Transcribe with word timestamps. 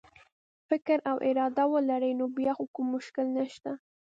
فکر 0.67 0.97
او 1.09 1.15
اراده 1.27 1.63
ولري 1.73 2.11
نو 2.19 2.25
بیا 2.37 2.51
خو 2.57 2.65
کوم 2.75 2.85
مشکل 2.95 3.25
نشته. 3.37 3.71